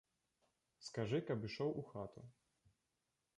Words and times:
Скажы, 0.87 1.19
каб 1.27 1.45
ішоў 1.49 1.69
у 1.83 1.85
хату. 1.91 2.25